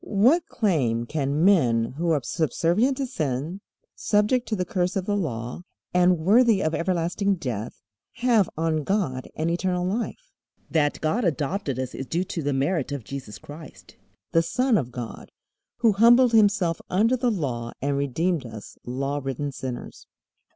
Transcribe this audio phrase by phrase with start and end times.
[0.03, 3.61] What claim can men who are subservient to sin,
[3.93, 5.61] subject to the curse of the Law,
[5.93, 7.83] and worthy of everlasting death,
[8.13, 10.31] have on God and eternal life?
[10.71, 13.95] That God adopted us is due to the merit of Jesus Christ,
[14.31, 15.31] the Son of God,
[15.81, 20.07] who humbled Himself under the Law and redeemed us law ridden sinners.